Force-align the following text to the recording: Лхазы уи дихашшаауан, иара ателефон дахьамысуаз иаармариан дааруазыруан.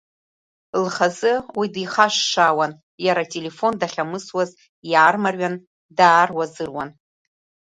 Лхазы 0.83 1.33
уи 1.57 1.67
дихашшаауан, 1.73 2.71
иара 3.05 3.21
ателефон 3.25 3.73
дахьамысуаз 3.79 4.51
иаармариан 4.91 5.55
дааруазыруан. 5.97 6.89